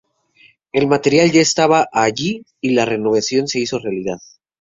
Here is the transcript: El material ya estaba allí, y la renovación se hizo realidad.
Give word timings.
El 0.73 0.87
material 0.87 1.29
ya 1.31 1.41
estaba 1.41 1.87
allí, 1.93 2.43
y 2.59 2.71
la 2.71 2.85
renovación 2.85 3.47
se 3.47 3.59
hizo 3.59 3.77
realidad. 3.77 4.17